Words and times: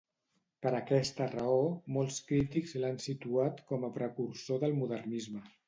Per 0.65 0.69
aquesta 0.77 1.27
raó, 1.33 1.59
molts 1.99 2.17
crítics 2.31 2.75
l'han 2.81 2.99
situat 3.05 3.63
com 3.73 3.89
a 3.91 3.95
precursor 4.01 4.67
del 4.67 4.77
modernisme. 4.83 5.47